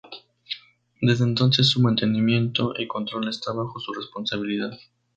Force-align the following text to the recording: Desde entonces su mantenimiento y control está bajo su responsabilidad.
Desde 0.99 1.25
entonces 1.25 1.67
su 1.69 1.79
mantenimiento 1.79 2.73
y 2.75 2.87
control 2.87 3.29
está 3.29 3.53
bajo 3.53 3.79
su 3.79 3.93
responsabilidad. 3.93 4.71